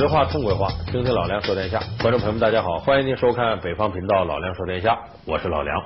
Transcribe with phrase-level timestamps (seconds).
[0.00, 1.78] 实话痛快话，听听老梁说天下。
[2.00, 5.76] 观众朋友们，大家好，欢迎您收看北方频道老梁说天下，我是老梁。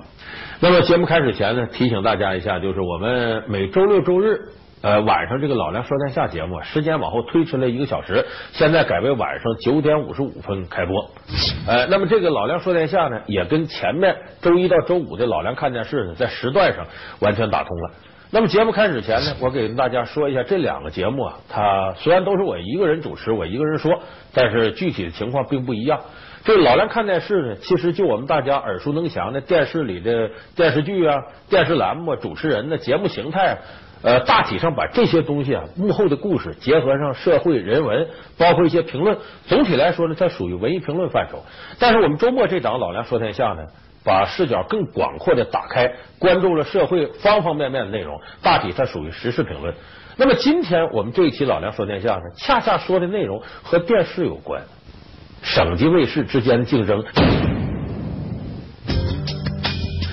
[0.61, 4.39] 那么节目开始前呢，提醒大家一下，就是我们每周六周日
[4.83, 11.11] 呃晚上这个老梁说天下节目时间往后推迟了一个小时，现在改为晚上九点五十五分开播。
[11.67, 16.87] 呃，那么这个老梁说天下呢，也跟前面周一到周五的老梁看电视呢，在时段上
[17.19, 17.91] 完全打通了。
[18.35, 23.93] 那么节目开始前呢，我给大家说一下这两个节目啊，它虽然都是我一个人主持，我一个人说，
[24.33, 26.01] 但是具体的情况并不一样。
[26.43, 31.17] 这老梁看电视呢，其实就我们大家耳熟能详的电视里的电视剧啊、
[31.49, 33.57] 电视栏目、主持人的节目形态，
[34.03, 38.05] 呃，大体上把这些东西啊幕后的故事结合上社会人文，
[38.37, 41.39] 包括一些评论，总体来说呢，它属于文艺评论范畴。
[41.79, 43.63] 但是我们周末这档老梁说天下呢。
[44.05, 49.75] 把视角更广阔的打开，关注了社会方方面面的内容，大体它属于时事评论。
[50.17, 54.63] 那么今天我们这一期老梁说天下呢，恰恰说的内容和电视有关，
[55.43, 57.03] 省级卫视之间的竞争，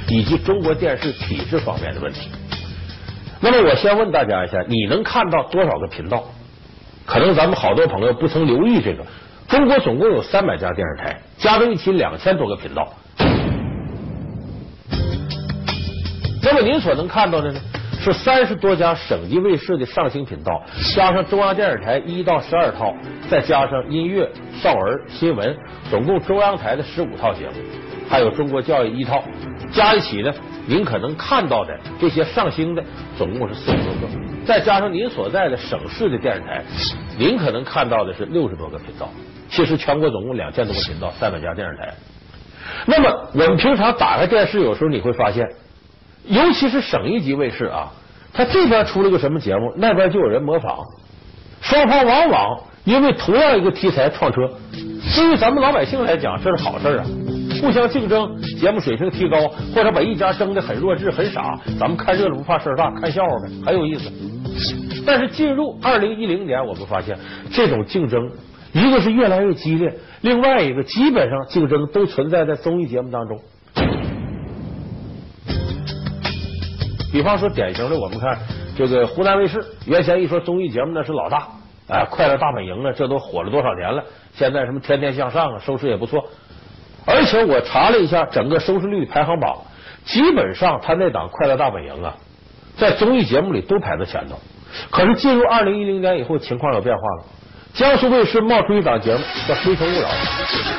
[0.10, 2.30] 以及中国电视体制方面的问题。
[3.42, 6.24] 那么我先问大家一下，你能看到多少个频道？
[7.06, 9.06] 可能咱们好多朋友不曾留意这个，
[9.48, 12.88] 中国总共有三百家电视台，加在一起两千多个频道。
[16.44, 17.60] 那么您所能看到的呢，
[18.00, 20.64] 是三十多家省级卫视的上星频道，
[20.96, 22.96] 加上中央电视台一到十二套，
[23.30, 24.28] 再加上音乐、
[24.60, 25.56] 少儿、新闻，
[25.90, 27.54] 总共中央台的十五套节目，
[28.10, 29.24] 还有中国教育一套，
[29.72, 30.34] 加一起呢，
[30.66, 32.84] 您可能看到的这些上星的
[33.16, 34.08] 总共是四十多个，
[34.44, 36.64] 再加上您所在的省市的电视台，
[37.20, 39.08] 您可能看到的是六十多个频道。
[39.48, 41.94] 其实全国总共两千多个频道，三百家电视台。
[42.88, 45.48] 那么我们平常打开电视，有时候你会发现。
[46.28, 47.92] 尤其是省一级卫视啊，
[48.34, 50.80] 它这边出了个什么节目，那边就有人模仿，
[51.62, 54.42] 双方往往因为同样一个题材撞车。
[55.16, 57.06] 对于咱们老百姓来讲，这是好事啊，
[57.62, 64.12] 互相竞争，节目水平提高，或者把一家争的很弱智、很傻，咱们看热闹不怕事儿大，看笑话呗，很有意思。
[65.06, 67.18] 但是进入二零一零年，我们发现
[67.52, 68.30] 这种竞争，
[68.72, 69.92] 一个是越来越激烈，
[70.22, 73.40] 另外一个基本上竞争都存在在综艺节目当中。
[77.12, 78.40] 比方说，典型的，我们看
[78.78, 81.48] 这个湖南卫视，原先一说综艺节目那是老大，
[81.90, 84.04] 哎，快乐大本营啊，这都火了多少年了？
[84.34, 86.24] 现在什么天天向上啊，收视也不错。
[87.06, 89.58] 而且我查了一下整个收视率排行榜，
[90.06, 92.16] 基本上他那档快乐大本营啊，
[92.78, 94.40] 在综艺节目里都排在前头。
[94.90, 97.26] 可是进入二零一零年以后，情况有变化了。
[97.74, 100.08] 江苏卫视冒出一档节目叫《非诚勿扰》。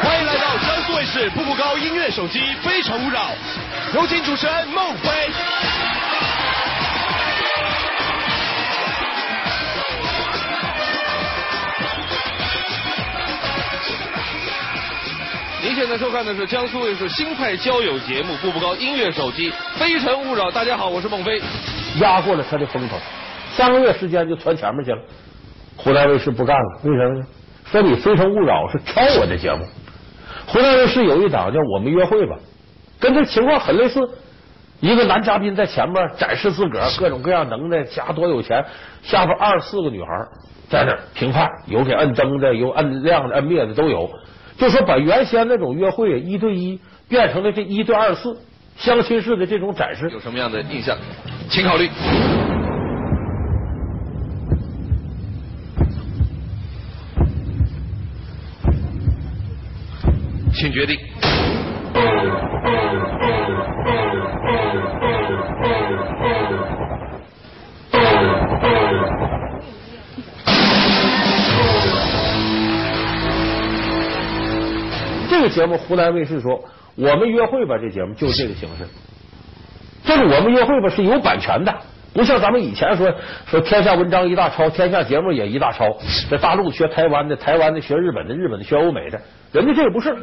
[0.02, 3.20] 欢迎来到江苏卫视步步高音乐手机《非诚勿扰》，
[3.94, 5.51] 有请主持人孟非。
[15.72, 20.50] 您现在收看的是江苏卫视新派交友节目《步步高音乐手机非诚勿扰》。
[20.52, 21.40] 大家好，我是孟非。
[21.98, 22.96] 压过了他的风头，
[23.52, 24.98] 三个月时间就窜前面去了。
[25.78, 27.26] 湖南卫视不干了，为什么呢？
[27.64, 29.64] 说你《非诚勿扰》是抄我的节目。
[30.46, 32.36] 湖南卫视有一档叫《我们约会吧》，
[33.00, 33.98] 跟这情况很类似。
[34.80, 38.62] 一个男嘉宾在前面展示自个儿各种各样能耐，家多有钱，
[39.02, 40.08] 下边二十四个女孩
[40.68, 44.10] 在那评判，有给摁灯的，有摁亮的、摁灭的都有。
[44.56, 48.38] 就说把原先那种约会一对一变成了这一对二四
[48.76, 50.96] 相亲式的这种展示，有什么样的印象？
[51.48, 51.88] 请考虑，
[60.52, 60.96] 请决定。
[75.42, 76.62] 这节目湖南卫视说
[76.94, 78.84] 我们约会吧，这节目就是这个形式。
[80.04, 81.74] 这是我们约会吧是有版权的，
[82.14, 83.12] 不像咱们以前说
[83.46, 85.84] 说天下文章一大抄，天下节目也一大抄。
[86.30, 90.14] 在大陆学台湾的，台湾的学日本的，日本的学欧美的，人家这个不是。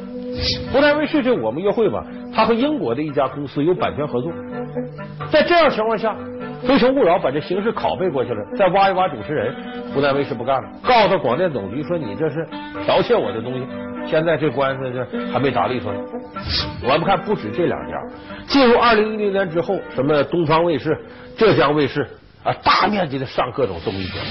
[0.71, 2.01] 湖南卫视这我们约会吧，
[2.33, 4.31] 他和英国的一家公司有版权合作。
[5.29, 6.15] 在这样情况下，
[6.65, 9.53] 非诚勿扰把这形式拷贝过去了，再挖一挖主持人，
[9.93, 12.47] 湖南卫视不干了，告诉广电总局说你这是
[12.87, 13.65] 剽窃我的东西。
[14.09, 15.99] 现在这官司这还没打利索呢。
[16.83, 18.01] 我们看不止这两家，
[18.47, 20.97] 进入二零一零年之后，什么东方卫视、
[21.37, 22.07] 浙江卫视
[22.43, 24.25] 啊，大面积的上各种综艺节目。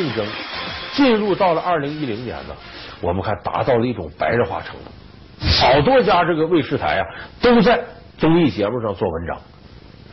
[0.00, 0.26] 竞争
[0.94, 2.54] 进入到了二零一零年呢，
[3.02, 4.90] 我们看达到了一种白热化程度。
[5.60, 7.04] 好多家这个卫视台啊，
[7.42, 7.78] 都在
[8.16, 9.38] 综艺节目上做文章。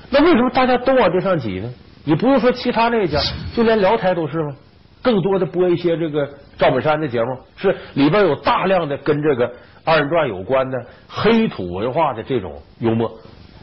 [0.10, 1.74] 那为什么大家都往这上挤呢？
[2.04, 3.20] 你不用说其他那家，
[3.56, 4.56] 就连辽台都是吗？
[5.02, 9.50] 更多的播一些这个赵本山的节目，是里边有大量的跟这个
[9.86, 13.10] 二人转有关的黑土文化的这种幽默，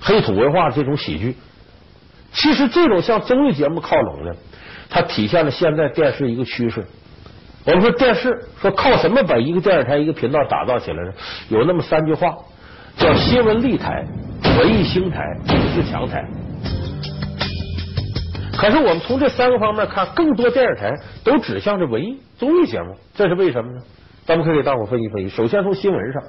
[0.01, 1.37] 黑土文化的这种喜剧。
[2.33, 4.35] 其实这种向综艺节目靠拢的，
[4.89, 6.85] 它体现了现在电视一个趋势。
[7.67, 11.13] 我们说电视说靠什么把一个电视台一个频道打造起来呢？
[11.49, 12.37] 有那么三句话，
[12.97, 14.05] 叫新闻立台、
[14.59, 16.23] 文艺兴台、影视强台。
[18.57, 20.93] 可是我们从这三个方面看，更多电视台
[21.25, 23.79] 都指向着文艺综艺节目，这是为什么呢？
[24.27, 25.35] 咱们可以给大伙分析分析。
[25.35, 26.23] 首先从新闻上，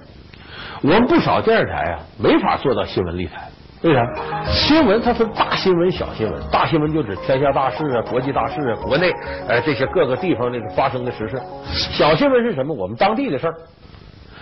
[0.82, 3.50] 我们不少电视台啊，没法做到新闻立台。
[3.86, 4.04] 为啥？
[4.52, 6.42] 新闻它分大新闻、小新闻。
[6.52, 9.12] 大新闻就指天下大事啊、国际大事啊、国内
[9.48, 11.40] 呃这些各个地方那个发生的实事。
[11.72, 12.74] 小新闻是什么？
[12.74, 13.54] 我们当地的事儿。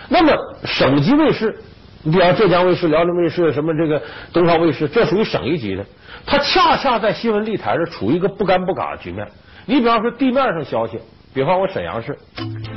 [0.08, 0.32] 那么
[0.64, 1.54] 省级卫视，
[2.02, 4.00] 你比方浙江卫视、辽宁卫视、什么这个
[4.32, 5.84] 东方卫视，这属于省一级的。
[6.24, 9.28] 它恰恰在新闻立台上处于一个不尴不尬的局面。
[9.66, 10.98] 你比方说地面上消息，
[11.34, 12.16] 比方我沈阳市，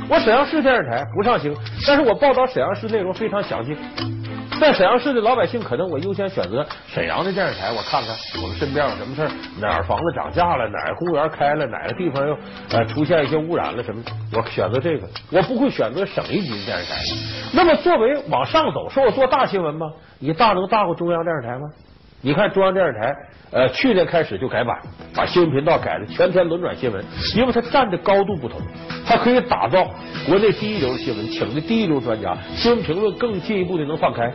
[0.06, 1.56] 我沈阳市电视台不上行，
[1.86, 3.74] 但是我报道沈阳市内容非常详细。
[4.60, 9.30] 在沈阳市的老百姓，可能我优先选择沈阳的电视台，我看看我们身边有什么事儿，
[9.60, 12.36] 哪儿房子涨价了，哪儿公园开了，哪个地方又
[12.70, 14.02] 呃出现一些污染了什么，
[14.32, 16.98] 我选择这个，我不会选择省一级的电视台。
[17.52, 19.86] 那么作为往上走，说我做大新闻吗？
[20.18, 21.68] 你大能大过中央电视台吗？
[22.20, 23.16] 你看中央电视台，
[23.52, 24.76] 呃，去年开始就改版，
[25.14, 27.04] 把新闻频道改的全天轮转新闻，
[27.36, 28.60] 因为它站的高度不同，
[29.06, 29.88] 它可以打造
[30.26, 34.32] 国内第一流的新闻，请的第一流专家，新闻评论更进一步的能放开。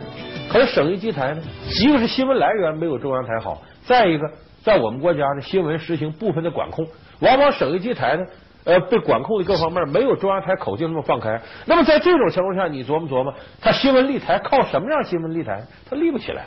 [0.48, 1.42] 可是省一级台呢，
[1.82, 4.30] 一个是新闻来源没有中央台好，再一个
[4.62, 6.86] 在我们国家呢，新闻实行部分的管控，
[7.20, 8.24] 往往省一级台呢，
[8.64, 11.38] 呃，被管控的各方面没有中央台口径那么放开。
[11.66, 15.62] 那么在这种情况下，你琢磨琢磨，它新闻立台靠什么样新闻立台？
[15.90, 16.46] 它立不起来。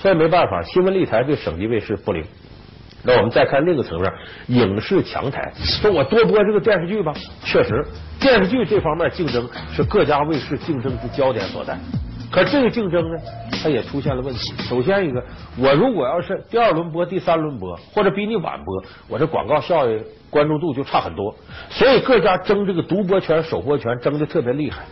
[0.00, 2.24] 所以没办法，新闻立台对省级卫视不灵。
[3.02, 4.10] 那我们再看另一个层面，
[4.48, 7.12] 影视强台，说我多播这个电视剧吧。
[7.44, 7.84] 确实，
[8.18, 11.78] 电视剧这方面竞争是各家卫视竞争之焦点所在。
[12.30, 13.18] 可这个竞争呢，
[13.62, 14.54] 它也出现了问题。
[14.58, 15.22] 首先一个，
[15.58, 20.00] 我如果要是第二轮播、第三轮播，或者比你晚播，我这广告效益、
[20.30, 21.34] 关注度就差很多。
[21.68, 24.84] 所以各家争这个独播权、首播权，争的特别厉害。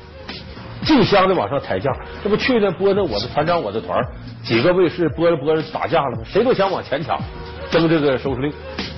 [0.85, 1.91] 竞相的往上抬价，
[2.23, 3.99] 这不去年播的《我的团长我的团》，
[4.43, 6.23] 几个卫视播着播着打架了吗？
[6.25, 7.19] 谁都想往前抢，
[7.71, 8.53] 争这个收视率。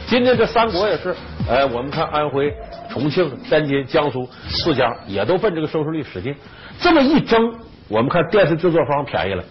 [0.07, 1.15] 今天这三国也是，
[1.49, 2.53] 哎，我们看安徽、
[2.91, 6.35] 重庆、天津、江苏四家也都奔这个收视率使劲。
[6.79, 7.53] 这么一争，
[7.89, 9.43] 我们看电视制作方便宜了。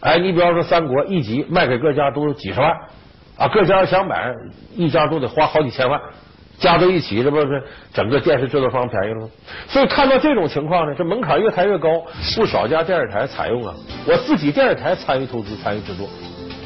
[0.00, 2.70] 哎，你比方说三国一集卖给各家都几十万
[3.36, 4.32] 啊，各家想买
[4.74, 6.00] 一家都得花好几千万。
[6.58, 7.62] 加到一起，这不是
[7.92, 9.28] 整个电视制作方便宜了吗？
[9.68, 11.88] 所以看到这种情况呢，这门槛越抬越高，
[12.34, 13.74] 不少家电视台采用啊，
[14.06, 16.08] 我自己电视台参与投资、参与制作。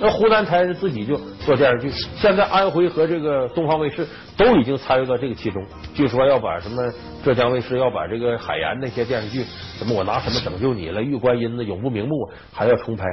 [0.02, 5.62] 那湖南台是自己就做电视剧，现在安徽和这个东方卫视都已经参与到这个其中。
[5.92, 6.90] 据说要把什么
[7.22, 9.44] 浙江卫视要把这个海岩那些电视剧，
[9.76, 12.14] 什么我拿什么拯救你了、玉观音的永不瞑目
[12.50, 13.04] 还要重拍。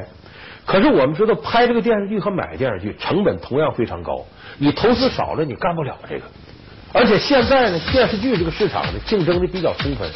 [0.66, 4.24] 可是我们知道，拍这个电视剧和买电视剧成本同样非常高，
[4.58, 6.24] 你投资少了，你干不了这个。
[6.94, 10.10] 而且现在呢，电视剧这个市场呢，竞争的比较充分，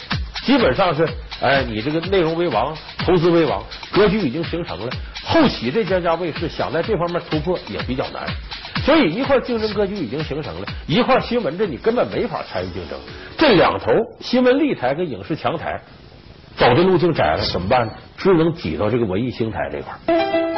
[0.43, 1.07] 基本上是，
[1.41, 4.89] 哎，你这个内容为王，投资为王，格局已经形成了。
[5.23, 8.25] 后起这家家卫视想在这方面突破也比较难，
[8.83, 12.97] 所以一块竞争格局已经形成了，一块新闻这你根本没法参与竞争。
[13.37, 15.79] 这两头新闻立台跟影视强台
[16.55, 17.93] 走的路径窄了，怎么办呢？
[18.17, 20.50] 只能挤到这个文艺星台这块。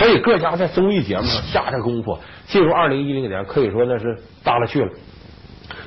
[0.00, 4.88] 所以各家在综艺节目上下这功夫，进入二零一零年可以说那是大了去了。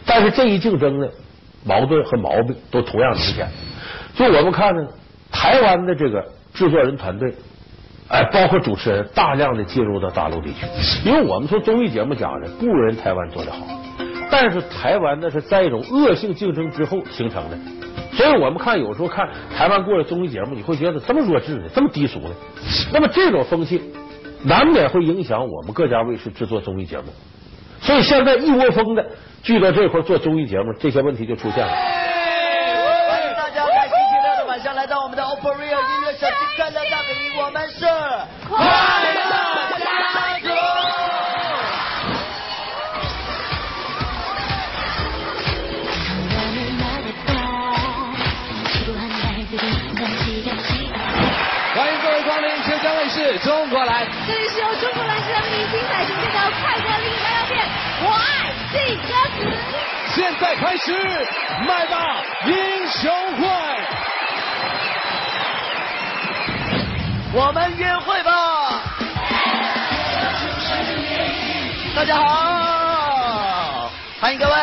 [0.05, 1.07] 但是这一竞争呢，
[1.65, 3.47] 矛盾和毛病都同样明显。
[4.13, 4.87] 就我们看呢，
[5.31, 7.33] 台湾的这个制作人团队，
[8.07, 10.67] 哎，包括主持人，大量的进入到大陆地区。
[11.03, 13.65] 因为我们从综艺节目讲呢，不如人台湾做的好。
[14.29, 17.57] 但是台湾那是在一种恶性竞争之后形成的。
[18.11, 19.27] 所以我们看有时候看
[19.57, 22.29] 台湾过的综艺节目，你会觉得这么弱智呢，这么低俗呢。
[22.91, 23.81] 那么这种风气。
[24.43, 27.05] 难免会影响我们各家卫视制作综艺节目，
[27.81, 29.05] 所以现在一窝蜂的
[29.41, 32.12] 聚到这块做综艺节目，这些问题就出现了。
[60.33, 60.91] 现在开始，
[61.67, 62.15] 麦霸
[62.47, 63.47] 英雄会。
[67.33, 68.81] 我们约会吧！
[71.95, 74.53] 大家好，欢迎各位，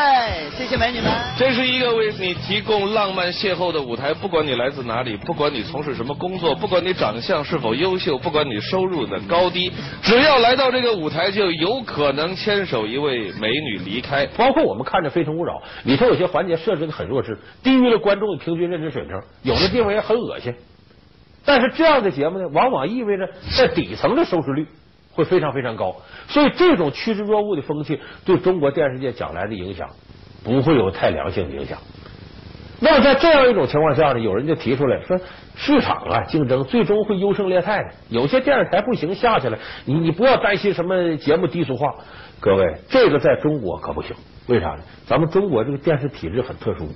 [0.71, 1.11] 谢谢美女们。
[1.37, 14.25] 这是一个为你提供浪漫邂逅的舞台，不管你来自哪里，不管你从事什么工作，不管你长相是否优秀，不管你收入的高低，只要来到这个舞台，就有可能牵手一位美女离开。
[14.37, 20.55] 包括我们看着《非诚勿扰》里头有些环节设置的很弱智，低于了观众的平均认知水平，有的地方也很恶心。
[21.45, 24.69] 但是这样的节目呢，往往意味着在底层的收视率
[25.11, 25.97] 会非常非常高，
[26.29, 29.89] 所以这种趋之若鹜的风气对中国电视界将来的影响
[30.43, 31.79] 不会有太良性的影响。
[32.81, 35.19] 那在这样一种情况下呢，有人就提出来说，
[35.55, 41.93] 市场啊竞争最终会优胜劣汰的，有些电视台不行下去了，你你不要担心什么节目低俗化。
[42.41, 44.17] 各位，这个在中国可不行，
[44.47, 44.79] 为啥呢？
[45.07, 46.89] 咱们中国这个电视体制很特殊。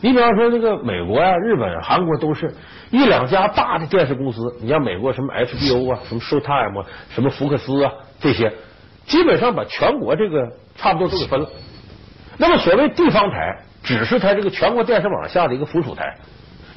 [0.00, 2.54] 你比方说，那个美国呀、日本、韩国都是
[2.92, 4.40] 一两家大的电视公司。
[4.62, 8.52] 你像美国什么 HBO 啊、什么 Showtime 啊、什么福克斯啊这些，
[9.06, 11.48] 基本上把全国这个差不多都给分了。
[12.40, 16.16] 那么所谓地方台，只是它这个全国电视网下的一个附属台，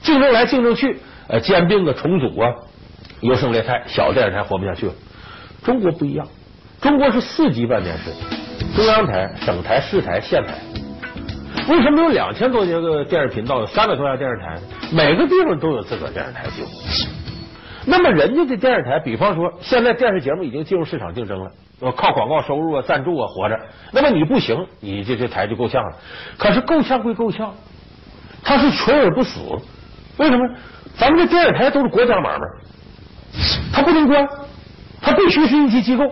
[0.01, 2.51] 竞争来竞争去，呃，兼并啊、重组啊，
[3.21, 4.93] 优胜劣汰，小电视台活不下去了。
[5.63, 6.27] 中国不一样，
[6.81, 8.11] 中国是四级办电视，
[8.75, 10.55] 中央台、省台、市台、县台。
[11.69, 14.59] 为什么有两千多个电视频道，有三百多家电视台？
[14.91, 16.65] 每个地方都有自个儿电视台就。
[17.85, 21.51] 那么人家的电视台，比方说现在电视节目已经进入市场竞争了，
[21.91, 23.59] 靠广告收入啊、赞助啊活着。
[23.91, 25.97] 那么你不行，你这这台就够呛了。
[26.37, 27.53] 可是够呛归够呛，
[28.43, 29.39] 它是存而不死。
[30.17, 30.47] 为什么？
[30.95, 32.45] 咱们这电视台都是国家买卖，
[33.73, 34.27] 它不能关，
[35.01, 36.05] 它必须是一级机构。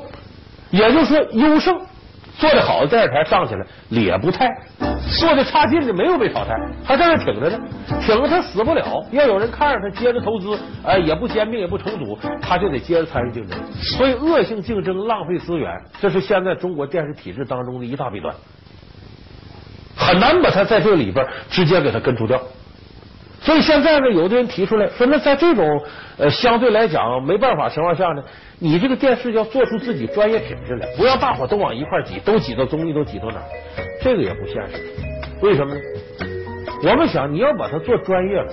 [0.71, 1.79] 也就是说，优胜
[2.39, 4.47] 做的好的电视台上去了，也不太。
[5.19, 7.59] 做的差劲的没有被淘汰，还在那挺着呢，
[8.01, 9.05] 挺着他死不了。
[9.11, 13.59] 要有人看着他接着投资，哎，也不兼并也不重组，他就得接着参与竞争。
[13.73, 18.33] 所以恶性竞争浪费资源，这是现在中国电视体制当中的一大弊端，
[19.95, 22.41] 很难把它在这里边直接给它根除掉。
[23.41, 25.83] 所以现在呢，有的人提出来说，那在这种
[26.17, 28.21] 呃相对来讲没办法情况下呢，
[28.59, 33.45] 你这个电视要做出自己专业品质来，不要大伙都往一块挤，都挤到综艺，都挤到哪儿，
[34.01, 34.81] 这个也不现实。
[35.41, 35.81] 为什么呢？
[36.83, 38.51] 我们想你要把它做专业了，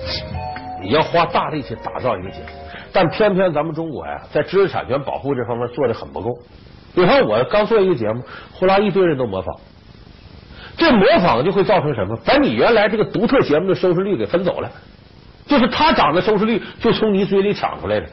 [0.81, 2.45] 你要花大力气打造一个节目，
[2.93, 6.37] 但偏偏咱们中国呀，在知识产权保护这方面做的很不够。
[6.93, 8.21] 你看我刚做一个节目，
[8.53, 9.55] 呼啦一堆人都模仿。
[10.77, 12.15] 这模仿就会造成什么？
[12.25, 14.71] 把你原来这个独特节目的收视率给分走了，
[15.47, 18.07] 就是他涨的收视率就从你嘴里抢出来了。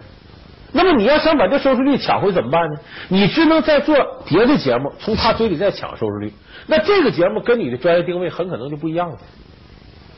[0.73, 2.77] 那么你要想把这收视率抢回怎么办呢？
[3.09, 3.97] 你只能再做
[4.27, 6.33] 别的节目，从他嘴里再抢收视率。
[6.67, 9.17] 那这个节目跟你的专业定位很可能就不一样了。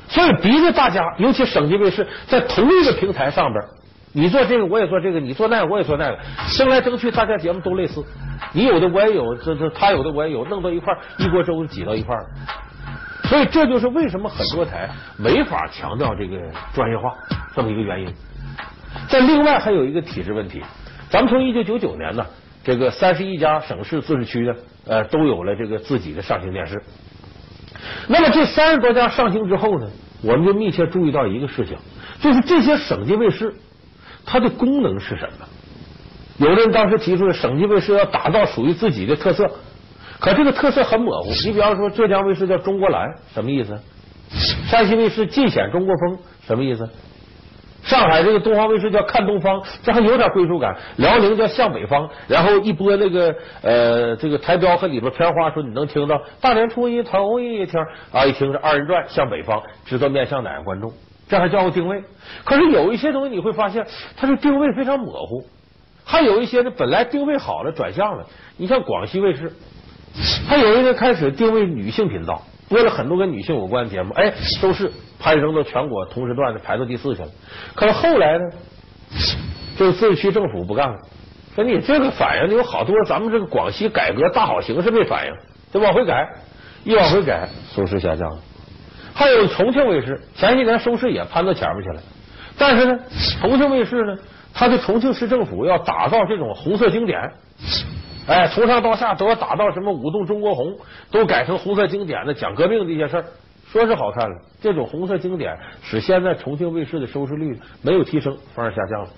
[0.08, 3.62] 所以逼着大家，尤其省级卫视，在同一个平台上边，
[4.12, 6.18] 你做这个我也做这个，你做那个我也做那个，
[6.56, 8.02] 争来争去，大家节目都类似。
[8.52, 12.26] 你有的我也有，这这他有的我也有，弄到一块一锅粥挤到一块儿。
[13.24, 14.88] 所以这就是为什么很多台
[15.18, 16.38] 没法强调这个
[16.72, 17.12] 专业化
[17.54, 18.08] 这么一个原因。
[19.08, 20.62] 在另外还有一个体制问题，
[21.10, 22.26] 咱们从一九九九年呢，
[22.64, 24.54] 这个三十一家省市自治区呢，
[24.86, 26.82] 呃，都有了这个自己的上星电视。
[28.08, 29.88] 那么这三十多家上星之后呢，
[30.22, 31.76] 我们就密切注意到一个事情，
[32.20, 33.54] 就是这些省级卫视
[34.26, 35.46] 它的功能是什么？
[36.38, 39.50] 有的人当时提出了省级卫视要打造属于自己的特色，
[40.20, 41.30] 可这个特色很模糊。
[41.44, 43.78] 你比方说浙江卫视叫中国蓝，什么意思？
[44.68, 46.88] 山西卫视尽显中国风，什么意思？
[47.82, 50.76] 上海这个东方卫视叫看东方，这还有点归属感。
[50.96, 57.82] 辽宁叫向北方，然后一播那个呃这个台标和里边片花，说你能听到大年初一头一天
[58.12, 60.92] 啊，一听是二人转向北方，知道面向哪个观众，
[61.28, 62.02] 这还叫个定位。
[62.44, 65.46] 可是有一些东西你会发现，它的定位非常模糊。
[66.04, 68.26] 还有一些呢，本来定位好了转向了。
[68.56, 69.52] 你像广西卫视，
[70.48, 77.28] 它有一天开始定位女性频道，播了很多跟女性有关的节目，哎，都是攀升到全国同时段的排到第四去了。
[77.74, 78.44] 可是后来呢，
[79.76, 80.96] 这个自治区政府不干了，
[81.54, 85.32] 说你这个反应的有好多咱们这个广西改革大好形势没反应，
[85.72, 86.28] 得往回改，
[86.84, 88.38] 一往回改，收视下降了。
[89.14, 92.02] 还有重庆卫视，前些年收视也攀到前面去了，
[92.56, 92.98] 但是呢，
[93.40, 94.16] 重庆卫视呢。
[94.54, 97.16] 它的重庆市政府要打造这种红色经典，
[98.26, 100.74] 哎，从上到下都要打造什么舞动中国红，
[101.12, 103.24] 都改成红色经典的讲革命的一些事儿，
[103.70, 104.36] 说是好看了。
[104.60, 109.08] 这种红色经典使现在重庆卫视的收视率没有提升，反而下降了。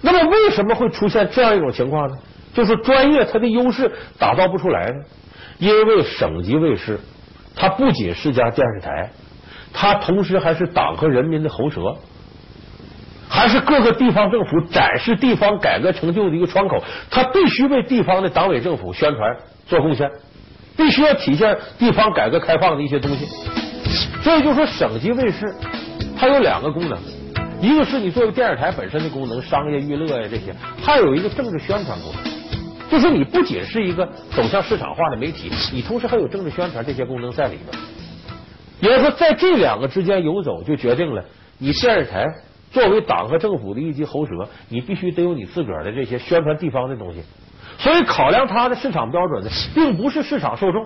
[0.00, 2.16] 那么为什么会出现这样一种情况呢？
[2.54, 4.94] 就是专业它的优势打造不出来呢？
[5.58, 6.98] 因为省级卫视
[7.56, 9.10] 它不仅是家电视台，
[9.72, 11.96] 它同时还是党和人民的喉舌。
[13.28, 19.36] 还是各个地方政府展示地方改革成就的一个窗口，它必须为地方的党委政府宣传
[19.66, 20.10] 做贡献，
[20.78, 23.26] 必须要体现地方改革开放的一些东西。
[24.22, 25.54] 所以就说省级卫视，
[26.16, 26.98] 它有两个功能，
[27.60, 37.82] 一个是你作为电视台本身的功能，商业娱乐呀这些，还有一个政治宣传功能，就是你不仅是一个走向市场化的媒体，你同时还有政治宣传这些功能在里边。
[38.80, 41.24] 也就是说，在这两个之间游走，就决定了
[41.58, 42.24] 你电视台。
[42.70, 47.22] 作为党和政府的一级喉舌，你必须得有你自个儿的这些宣传地方的东西。
[47.78, 50.84] 所以考量它的市场标准呢，并不是市场受众，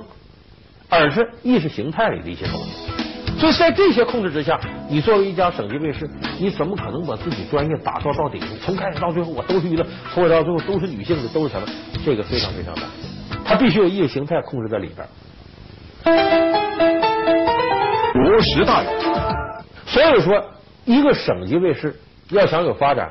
[0.89, 2.93] 而是意识形态里的一些东西。
[3.41, 6.09] 所以在这些控制之下，你作为一家省级卫视，
[6.39, 8.39] 你怎么可能把自己专业打造到底？
[8.63, 11.67] 从开始到最后，我都是娱乐，从我到最后都是女性的，都是什么？
[12.05, 12.85] 这个非常非常难。
[13.45, 15.09] 它必须有意识形态控制在里边。
[18.13, 18.85] 国时代，
[19.87, 20.45] 所以说。
[20.85, 21.95] 一个省级卫视
[22.31, 23.09] 要想有发展，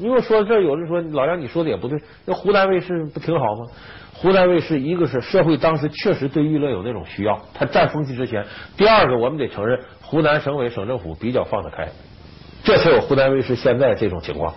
[0.00, 3.66] 因为说这，有人说老杨你说的也不对，那湖南卫视不挺好吗？
[4.12, 8.42] 湖南卫视一个是社会当时确实对娱乐有那种需要，它占风气之前；
[8.76, 11.88] 第二个，我们得承认湖南省委省政府比较放得开，
[12.64, 14.54] 这才有湖南卫视现在这种情况。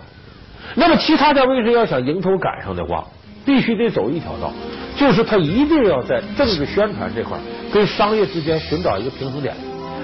[0.73, 3.07] 那么其他家卫视要想迎头赶上的话，
[3.45, 4.51] 必须得走一条道，
[4.97, 7.37] 就是他一定要在政治宣传这块
[7.71, 9.55] 跟商业之间寻找一个平衡点。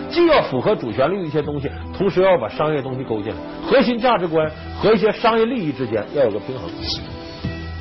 [0.10, 6.70] 既要符合主旋律的一些东西，同时要把商业东西勾进来，核心价值观和一些商业利益之间要有个平衡。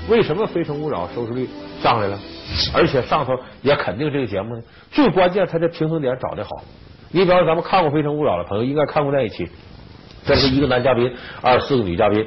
[0.08, 1.48] 为什么《非诚勿扰》收视率
[1.82, 2.18] 上来了？
[2.74, 4.62] 而且上头也肯定这个节目呢？
[4.90, 6.50] 最关键，它的平衡点找的好。
[7.10, 9.48] 你比方说咱们看过《非诚勿扰》的朋友，应该看过那一期，
[10.24, 11.12] 这是一个男嘉宾，
[11.42, 12.24] 二十四个女嘉宾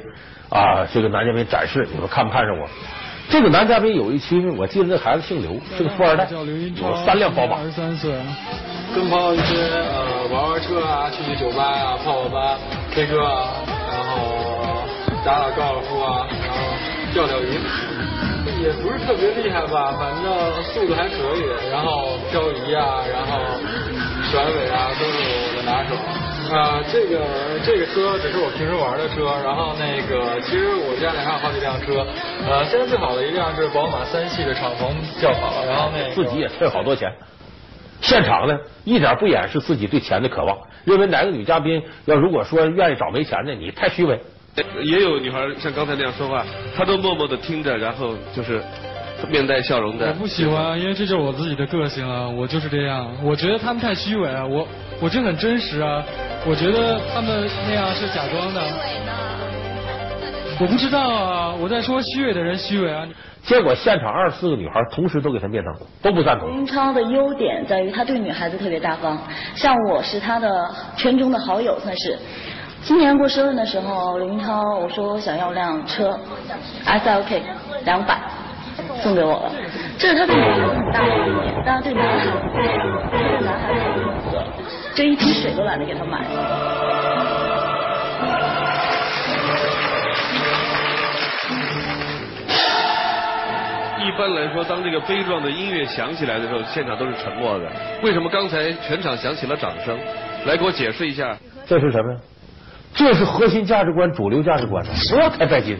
[0.50, 2.66] 啊，这个男嘉宾展示，你们看不看上我？
[3.30, 7.58] 这个男嘉宾有一期，我记得那孩子姓刘，是个富二代，有三辆宝马。
[7.58, 8.12] 二十三岁。
[8.92, 12.58] 跟朋友一些呃玩玩车啊，去去酒吧啊，泡泡吧
[12.92, 14.82] ，K 歌啊，然后
[15.24, 16.58] 打打高尔夫啊，然后
[17.14, 17.54] 钓钓鱼，
[18.60, 23.38] 也不是特别厉害吧，反正速度还可以，然后漂移啊，然后
[24.32, 25.94] 甩尾啊，都是我的拿手。
[26.50, 27.20] 啊，这个
[27.64, 32.04] 这个车只是我平时玩的车，然后那个其实我家里还有好几辆车，
[32.48, 37.10] 呃，现在最好的一辆是宝马三系的敞篷轿跑，然后那自己也退好多钱。
[38.00, 44.18] 现场呢，一点不掩饰自己对钱的渴望，认为哪个女嘉宾要如果说愿意找没钱的，你太虚伪。
[44.82, 46.44] 也有女孩像刚才那样说话，
[46.76, 48.60] 她都默默的听着，然后就是
[49.28, 50.08] 面带笑容的。
[50.08, 53.14] 我不喜欢，因为这就是我自己的个性啊，我就是这样。
[53.22, 54.66] 我觉得他们太虚伪啊，我
[55.00, 56.02] 我这很真实啊，
[56.46, 58.60] 我觉得他们那样是假装的。
[60.58, 63.06] 我不知道啊，我在说虚伪的人虚伪啊。
[63.42, 66.50] 结果现场二十四个女孩同时都给他灭灯，都不赞同。
[66.50, 69.18] 林超的优点在于他对女孩子特别大方，
[69.54, 72.18] 像我是他的圈中的好友算是。
[72.82, 76.18] 今年过生日的时候，刘云超我说我想要辆车
[76.84, 77.42] ，S L K
[77.84, 78.18] 两百，
[79.02, 79.52] 送给我了。
[79.98, 82.32] 这是他对女孩子很大的一点，当然对男孩子，
[83.10, 83.80] 对男孩子，
[84.94, 86.20] 这一瓶水都懒得给他买。
[94.02, 97.66] 一般来说，当这个悲壮的音乐响起来的时候，现场都是沉默的。
[98.02, 99.98] 为什么刚才全场响起了掌声？
[100.46, 101.36] 来，给我解释一下。
[101.66, 102.18] 这是什么呀？
[102.92, 105.78] 这是核心价值观、主流价值观不要太拜金。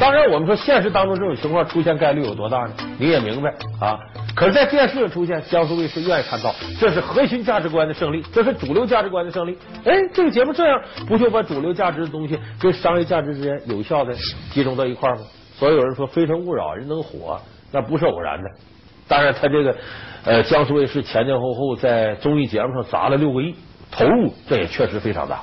[0.00, 2.72] 当然，我们说现实当中这种情况出现概率有多大呢？
[2.98, 3.98] 你也明白啊。
[4.34, 9.58] 可是，在电视上出现，江苏卫视愿意看到，这是核心价值观的胜利，这是主流价值观的胜利。
[9.84, 14.14] 哎，这个节目这样，不就把主流价值的东西跟商业价值之间有效的
[14.50, 15.18] 集中到一块吗？
[15.58, 17.38] 所以有人说《非诚勿扰》人能火，
[17.70, 18.48] 那不是偶然的。
[19.06, 19.76] 当然，他这个
[20.24, 23.54] 呃江苏卫视前前后后在综艺节目上砸了六个亿，
[23.90, 25.42] 投入这也确实非常大。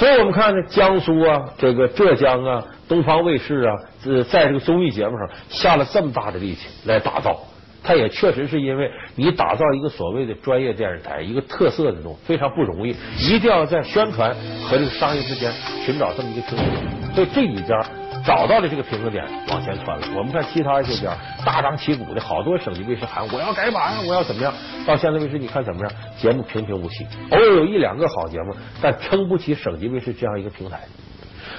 [0.00, 7.38] 所以我们看呢，江苏啊，这个浙江啊，东方卫视啊，呃，在这个综艺节目上下了这么大的力气来打造，
[7.84, 14.34] 它也确实是因为你打造一个所谓的专业电视台，一个特色的东西非常不容易，一定要在宣传
[14.66, 15.52] 和这个商业之间
[15.84, 16.66] 寻找这么一个平衡。
[17.14, 17.84] 所以这几家。
[18.30, 20.06] 找到了这个平衡点，往前窜了。
[20.16, 21.12] 我们看其他一些边
[21.44, 24.54] 大张旗鼓的好多省级卫视喊我要改版，我要怎么样？
[24.86, 25.90] 到现在为止你看怎么样？
[26.16, 30.78] 节目平平无奇，偶尔有一两个好节目，但撑不起省级卫视这样一个平台。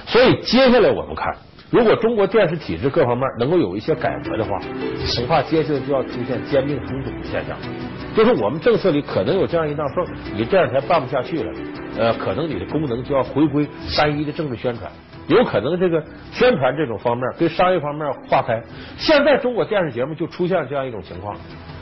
[0.06, 1.36] 所以接下来我们看，
[1.68, 4.58] 如果中国电视体制各方面能够有一些改革的话，
[5.14, 7.54] 恐怕接下来就要出现兼并重组的现象，
[8.16, 11.52] 就是我们政策里可能有这样一道缝，你电视台办不下去了。
[11.98, 14.90] 呃，可能你的功能就要回归单一的政治宣传，
[15.28, 16.02] 有可能这个
[16.32, 18.60] 宣传这种方面跟商业方面划开。
[18.96, 21.36] 现在中国电视节目就出现这样一种情况，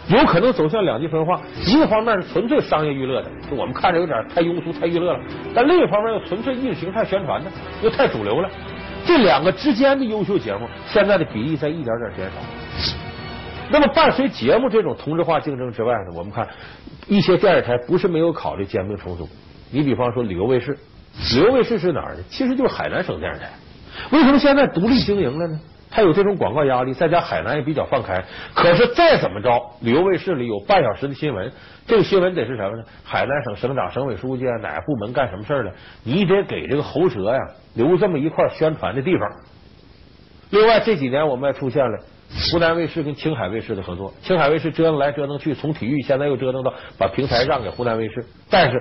[0.09, 1.41] 有可能走向两极分化。
[1.67, 5.21] 一个方面是纯粹商业娱乐的，就我们看着有点太庸俗、太娱乐了；
[5.55, 7.51] 但另一方面又纯粹意识形态宣传的，
[7.83, 8.51] 又太主流了。
[9.07, 12.95] 这两个之间的优秀节目，现在的比例在一点点减少。
[13.71, 16.47] 那么，伴随节目这种同质化竞争之外呢，我们看
[17.07, 19.29] 一些电视台不是没有考虑兼并重组。
[19.71, 20.77] 你比方说旅游卫视，
[21.35, 22.23] 旅游卫视是哪儿的？
[22.29, 23.51] 其实就是海南省电视台。
[24.11, 25.61] 为什么现在独立经营了呢？
[25.93, 28.25] 它有这种广告压力，再加海南也比较放开。
[28.55, 31.51] 可是再怎么着，旅游卫视里有半小时的新闻，
[31.87, 32.85] 这个新闻得是什么呢？
[33.03, 35.73] 海南省省长、省委书记啊，哪个部门干什么事儿了？
[36.05, 37.41] 你得给这个喉舌呀
[37.75, 39.29] 留这么一块宣传的地方。
[40.51, 41.99] 另外这几年我们还出现了。
[42.53, 48.81] 湖南卫视跟青海卫视的合作，青海卫视折腾来折腾去，从体育现在又折腾到把平台让给湖南卫视，但是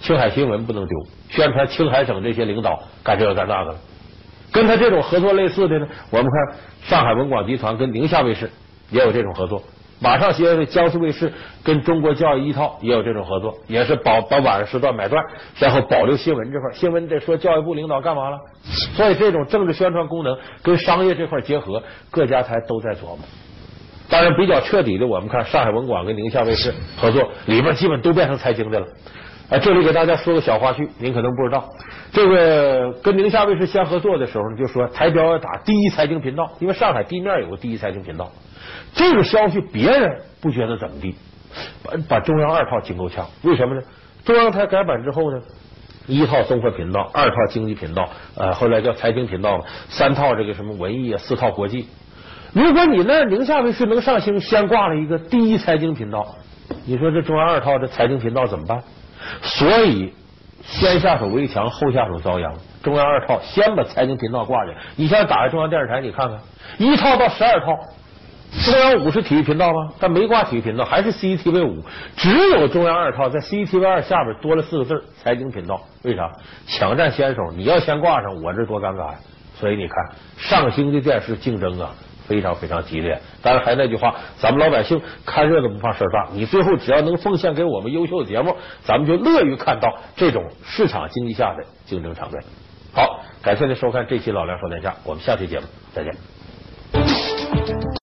[0.00, 3.78] 青海新闻不能丢，宣传青海省这些领导干这个干那个了。
[4.52, 8.50] 跟他这种合作类似的呢，我们看上海文广集团跟宁夏卫视
[8.90, 9.62] 也有这种合作。
[10.02, 11.30] 马上接着，江苏卫视
[11.62, 15.22] 跟中国教育一套也有这种合作，也是保把晚上时段买断，
[15.58, 16.72] 然后保留新闻这块。
[16.72, 18.38] 新闻得说教育部领导干嘛了，
[18.96, 23.18] 所以这种政治宣传功能跟商业这块结合，各家台都在琢磨。
[24.08, 28.86] 当然，比较彻底的，我们看上海文广跟宁夏卫视合作，里边基本都变成财经的了。
[29.50, 31.68] 啊，这里给大家说个小花絮，您可能不知道，
[32.12, 38.30] 这个跟宁夏卫视先合作的时候呢，就说台标要打第一财经频道，因为上海地面有个第一财经频道。
[38.94, 41.16] 这个消息别人不觉得怎么地，
[41.82, 43.26] 把把中央二套惊够呛。
[43.42, 43.82] 为什么呢？
[44.24, 45.40] 中央台改版之后呢，
[46.06, 51.88] 一套综合频道，二套经济频道，呃，后来叫财经频道，三套这个什么文艺啊，四套国际。
[52.52, 56.36] 如果你那宁夏卫视能上星，先挂了一个第一财经频道，
[56.84, 58.80] 你说这中央二套这财经频道怎么办？
[59.42, 60.12] 所以
[60.62, 62.52] 先下手为强，后下手遭殃。
[62.82, 66.38] 中央二套先把财经频道挂下，你现在打开中央电视台，你看看，
[66.78, 67.78] 一套到十二套。
[68.64, 69.92] 中央五是体育频道吗？
[70.00, 71.84] 但没挂体育频道，还是 CCTV 五，
[72.16, 75.80] 只有中央二套在 CCTV 二下边多了四个字财经频道。
[76.02, 76.28] 为啥？
[76.66, 79.18] 抢占先手，你要先挂上，我这多尴尬呀！
[79.54, 79.96] 所以你看，
[80.36, 81.90] 上星的电视竞争啊，
[82.30, 83.20] 非常非常激烈。
[83.42, 92.40] 当然，还那句话，咱们老百姓看热闹不怕事儿大，你最后只要能奉献给我们优秀的节目，咱们就乐于看到这种市场经济下的竞争场面。
[92.92, 97.90] 好，感谢您收看这期老梁说天下，我们下期节目再见。